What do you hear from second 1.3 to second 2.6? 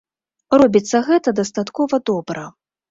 дастаткова добра.